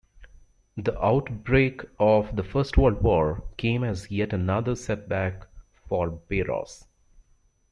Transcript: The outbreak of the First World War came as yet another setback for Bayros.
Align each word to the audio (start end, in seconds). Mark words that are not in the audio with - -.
The 0.77 0.99
outbreak 0.99 1.81
of 1.99 2.35
the 2.35 2.41
First 2.43 2.75
World 2.75 3.03
War 3.03 3.43
came 3.57 3.83
as 3.83 4.09
yet 4.09 4.33
another 4.33 4.73
setback 4.75 5.45
for 5.87 6.09
Bayros. 6.09 6.85